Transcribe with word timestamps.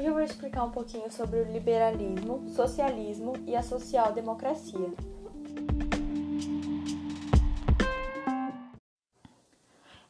Hoje 0.00 0.08
eu 0.08 0.14
vou 0.14 0.22
explicar 0.22 0.64
um 0.64 0.70
pouquinho 0.70 1.12
sobre 1.12 1.40
o 1.40 1.52
liberalismo, 1.52 2.48
socialismo 2.56 3.34
e 3.46 3.54
a 3.54 3.62
social-democracia. 3.62 4.94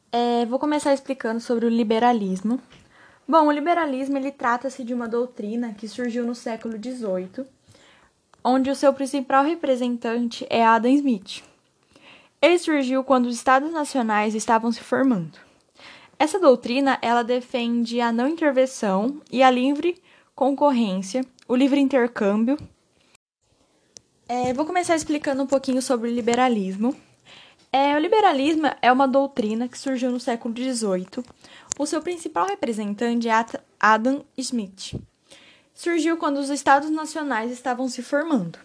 É, 0.09 0.45
vou 0.45 0.57
começar 0.57 0.93
explicando 0.93 1.41
sobre 1.41 1.65
o 1.65 1.69
liberalismo. 1.69 2.57
Bom, 3.27 3.47
o 3.47 3.51
liberalismo 3.51 4.17
ele 4.17 4.31
trata-se 4.31 4.81
de 4.85 4.93
uma 4.93 5.09
doutrina 5.09 5.73
que 5.73 5.89
surgiu 5.89 6.25
no 6.25 6.35
século 6.35 6.77
XVIII, 6.77 7.45
onde 8.41 8.71
o 8.71 8.75
seu 8.75 8.93
principal 8.93 9.43
representante 9.43 10.47
é 10.49 10.65
Adam 10.65 10.89
Smith. 10.91 11.43
Ele 12.41 12.57
surgiu 12.57 13.03
quando 13.03 13.25
os 13.25 13.35
estados 13.35 13.73
nacionais 13.73 14.35
estavam 14.35 14.71
se 14.71 14.79
formando. 14.79 15.50
Essa 16.21 16.37
doutrina 16.37 16.99
ela 17.01 17.23
defende 17.23 17.99
a 17.99 18.11
não 18.11 18.27
intervenção 18.27 19.19
e 19.31 19.41
a 19.41 19.49
livre 19.49 19.99
concorrência, 20.35 21.25
o 21.47 21.55
livre 21.55 21.79
intercâmbio. 21.79 22.59
É, 24.29 24.53
vou 24.53 24.63
começar 24.63 24.95
explicando 24.95 25.41
um 25.41 25.47
pouquinho 25.47 25.81
sobre 25.81 26.11
o 26.11 26.13
liberalismo. 26.13 26.95
É, 27.73 27.95
o 27.95 27.97
liberalismo 27.97 28.67
é 28.83 28.91
uma 28.91 29.07
doutrina 29.07 29.67
que 29.67 29.79
surgiu 29.79 30.11
no 30.11 30.19
século 30.19 30.53
XVIII. 30.55 31.25
O 31.79 31.87
seu 31.87 32.03
principal 32.03 32.45
representante 32.45 33.27
é 33.27 33.45
Adam 33.79 34.23
Smith. 34.37 35.01
Surgiu 35.73 36.17
quando 36.17 36.37
os 36.37 36.51
estados 36.51 36.91
nacionais 36.91 37.49
estavam 37.49 37.89
se 37.89 38.03
formando. 38.03 38.59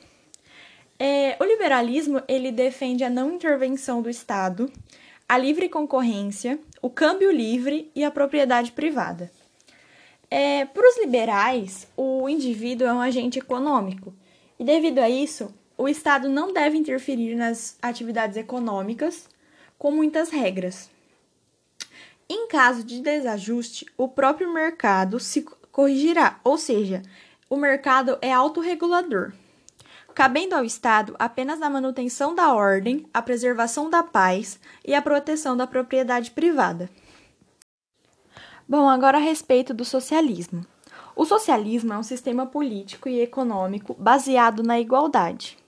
É, 0.99 1.39
o 1.41 1.45
liberalismo 1.45 2.21
ele 2.29 2.53
defende 2.53 3.03
a 3.03 3.09
não 3.09 3.33
intervenção 3.33 4.03
do 4.03 4.11
Estado, 4.11 4.71
a 5.29 5.37
livre 5.37 5.69
concorrência, 5.69 6.59
o 6.87 6.91
câmbio 6.91 7.33
livre 7.33 7.91
e 7.97 8.05
a 8.05 8.13
propriedade 8.13 8.71
privada. 8.71 9.29
É, 10.31 10.65
para 10.67 10.89
os 10.89 10.97
liberais, 11.01 11.89
o 11.97 12.29
indivíduo 12.29 12.87
é 12.87 12.93
um 12.93 13.01
agente 13.01 13.41
econômico 13.41 14.15
e, 14.57 14.63
devido 14.63 15.01
a 15.01 15.11
isso, 15.11 15.53
o 15.77 15.89
Estado 15.89 16.29
não 16.29 16.53
deve 16.53 16.79
interferir 16.79 17.35
nas 17.35 17.77
atividades 17.83 18.37
econômicas 18.37 19.29
com 19.77 19.91
muitas 19.91 20.31
regras. 20.31 20.89
Em 22.29 22.47
caso 22.47 22.85
de 22.85 23.01
desajuste, 23.01 23.85
o 23.99 24.07
próprio 24.07 24.55
mercado 24.55 25.19
se 25.19 25.43
corrigirá, 25.73 26.39
ou 26.45 26.57
seja, 26.57 27.03
o 27.51 27.57
mercado 27.57 28.17
é 28.23 28.33
autorregulador 28.33 29.33
cabendo 30.17 30.55
ao 30.55 30.65
Estado 30.65 31.15
apenas 31.19 31.61
a 31.61 31.69
manutenção 31.69 32.35
da 32.35 32.55
ordem, 32.55 33.05
a 33.13 33.21
preservação 33.21 33.91
da 33.91 34.03
paz 34.03 34.59
e 34.83 34.95
a 34.95 35.03
proteção 35.03 35.55
da 35.55 35.67
propriedade 35.67 36.31
privada. 36.31 36.89
Bom, 38.67 38.89
agora 38.89 39.19
a 39.19 39.21
respeito 39.21 39.75
do 39.75 39.85
socialismo. 39.85 40.65
O 41.15 41.27
socialismo 41.27 41.93
é 41.93 41.99
um 41.99 42.03
sistema 42.03 42.47
político 42.47 43.11
e 43.11 43.21
econômico 43.21 43.95
baseado 43.99 44.63
na 44.63 44.81
igualdade. 44.81 45.59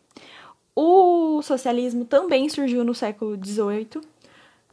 O 0.74 1.42
socialismo 1.42 2.06
também 2.06 2.48
surgiu 2.48 2.82
no 2.82 2.94
século 2.94 3.36
XVIII, 3.36 4.00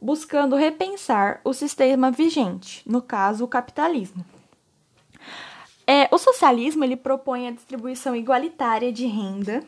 buscando 0.00 0.56
repensar 0.56 1.42
o 1.44 1.52
sistema 1.52 2.10
vigente, 2.10 2.82
no 2.86 3.02
caso, 3.02 3.44
o 3.44 3.48
capitalismo. 3.48 4.24
É, 5.86 6.08
o 6.12 6.18
socialismo 6.18 6.84
ele 6.84 6.96
propõe 6.96 7.46
a 7.46 7.52
distribuição 7.52 8.16
igualitária 8.16 8.92
de 8.92 9.06
renda, 9.06 9.62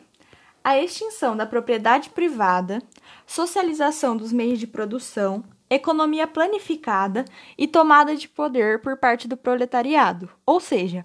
a 0.61 0.77
extinção 0.77 1.37
da 1.37 1.45
propriedade 1.45 2.09
privada, 2.09 2.81
socialização 3.25 4.17
dos 4.17 4.33
meios 4.33 4.59
de 4.59 4.67
produção, 4.67 5.43
economia 5.69 6.27
planificada 6.27 7.23
e 7.57 7.67
tomada 7.67 8.15
de 8.15 8.27
poder 8.27 8.81
por 8.81 8.97
parte 8.97 9.27
do 9.27 9.37
proletariado. 9.37 10.29
Ou 10.45 10.59
seja, 10.59 11.03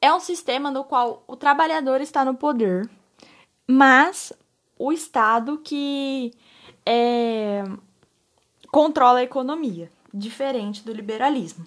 é 0.00 0.12
um 0.12 0.20
sistema 0.20 0.70
no 0.70 0.84
qual 0.84 1.22
o 1.26 1.36
trabalhador 1.36 2.00
está 2.00 2.24
no 2.24 2.34
poder, 2.34 2.88
mas 3.66 4.32
o 4.78 4.92
Estado 4.92 5.58
que 5.58 6.32
é, 6.86 7.62
controla 8.70 9.18
a 9.18 9.24
economia, 9.24 9.90
diferente 10.12 10.82
do 10.82 10.92
liberalismo. 10.92 11.66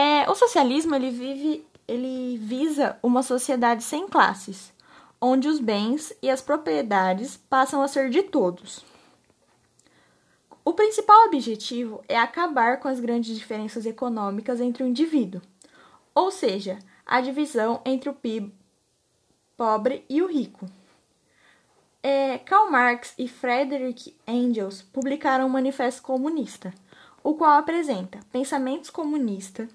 É, 0.00 0.30
o 0.30 0.34
socialismo 0.36 0.94
ele 0.94 1.10
vive, 1.10 1.66
ele 1.88 2.38
visa 2.38 2.96
uma 3.02 3.20
sociedade 3.20 3.82
sem 3.82 4.06
classes, 4.06 4.72
onde 5.20 5.48
os 5.48 5.58
bens 5.58 6.12
e 6.22 6.30
as 6.30 6.40
propriedades 6.40 7.36
passam 7.36 7.82
a 7.82 7.88
ser 7.88 8.08
de 8.08 8.22
todos. 8.22 8.84
O 10.64 10.72
principal 10.72 11.26
objetivo 11.26 12.00
é 12.06 12.16
acabar 12.16 12.78
com 12.78 12.86
as 12.86 13.00
grandes 13.00 13.36
diferenças 13.36 13.86
econômicas 13.86 14.60
entre 14.60 14.84
o 14.84 14.86
indivíduo, 14.86 15.42
ou 16.14 16.30
seja, 16.30 16.78
a 17.04 17.20
divisão 17.20 17.82
entre 17.84 18.08
o 18.08 18.14
PIB 18.14 18.54
pobre 19.56 20.04
e 20.08 20.22
o 20.22 20.28
rico. 20.28 20.70
É, 22.00 22.38
Karl 22.38 22.70
Marx 22.70 23.14
e 23.18 23.26
Friedrich 23.26 24.16
Engels 24.28 24.80
publicaram 24.80 25.46
um 25.46 25.50
manifesto 25.50 26.02
comunista, 26.02 26.72
o 27.20 27.34
qual 27.34 27.58
apresenta 27.58 28.20
pensamentos 28.30 28.90
comunistas, 28.90 29.68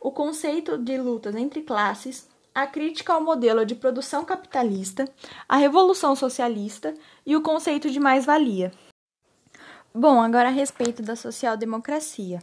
o 0.00 0.10
conceito 0.10 0.78
de 0.78 0.96
lutas 0.96 1.36
entre 1.36 1.60
classes, 1.60 2.26
a 2.54 2.66
crítica 2.66 3.12
ao 3.12 3.22
modelo 3.22 3.64
de 3.66 3.74
produção 3.74 4.24
capitalista, 4.24 5.04
a 5.48 5.56
revolução 5.56 6.16
socialista 6.16 6.94
e 7.24 7.36
o 7.36 7.42
conceito 7.42 7.90
de 7.90 8.00
mais-valia. 8.00 8.72
Bom, 9.94 10.20
agora 10.20 10.48
a 10.48 10.52
respeito 10.52 11.02
da 11.02 11.14
social-democracia. 11.14 12.42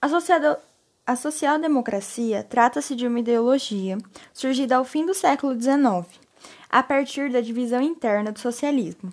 A, 0.00 0.08
social 0.08 0.58
a 1.06 1.14
social-democracia 1.14 2.42
trata-se 2.42 2.96
de 2.96 3.06
uma 3.06 3.20
ideologia 3.20 3.98
surgida 4.32 4.76
ao 4.76 4.84
fim 4.84 5.06
do 5.06 5.14
século 5.14 5.54
XIX, 5.54 6.20
a 6.68 6.82
partir 6.82 7.30
da 7.30 7.40
divisão 7.40 7.80
interna 7.80 8.32
do 8.32 8.40
socialismo. 8.40 9.12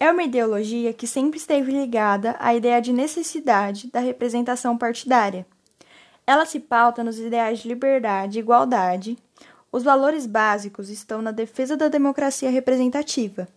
É 0.00 0.10
uma 0.10 0.22
ideologia 0.22 0.92
que 0.92 1.08
sempre 1.08 1.38
esteve 1.38 1.72
ligada 1.72 2.36
à 2.38 2.54
ideia 2.54 2.80
de 2.80 2.92
necessidade 2.92 3.90
da 3.90 3.98
representação 3.98 4.78
partidária 4.78 5.44
ela 6.28 6.44
se 6.44 6.60
pauta 6.60 7.02
nos 7.02 7.18
ideais 7.18 7.60
de 7.60 7.68
liberdade 7.68 8.38
e 8.38 8.40
igualdade. 8.40 9.16
Os 9.72 9.82
valores 9.82 10.26
básicos 10.26 10.90
estão 10.90 11.22
na 11.22 11.30
defesa 11.30 11.74
da 11.74 11.88
democracia 11.88 12.50
representativa, 12.50 13.48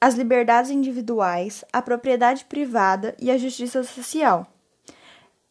as 0.00 0.14
liberdades 0.14 0.70
individuais, 0.70 1.64
a 1.72 1.82
propriedade 1.82 2.44
privada 2.44 3.16
e 3.18 3.28
a 3.28 3.36
justiça 3.36 3.82
social. 3.82 4.46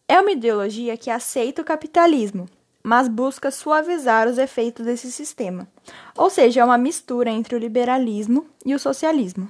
É 0.08 0.18
uma 0.22 0.32
ideologia 0.32 0.96
que 0.96 1.10
aceita 1.10 1.62
o 1.62 1.66
capitalismo, 1.66 2.48
mas 2.82 3.10
busca 3.10 3.52
suavizar 3.52 4.26
os 4.26 4.38
efeitos 4.38 4.86
desse 4.86 5.12
sistema, 5.12 5.68
ou 6.16 6.30
seja, 6.30 6.62
é 6.62 6.64
uma 6.64 6.78
mistura 6.78 7.30
entre 7.30 7.54
o 7.54 7.60
liberalismo 7.60 8.48
e 8.66 8.74
o 8.74 8.80
socialismo. 8.80 9.50